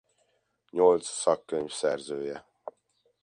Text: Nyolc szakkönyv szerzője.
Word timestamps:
Nyolc 0.71 1.05
szakkönyv 1.05 1.69
szerzője. 1.69 2.45